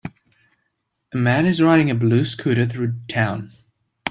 [1.13, 3.51] A man is riding a blue scooter through town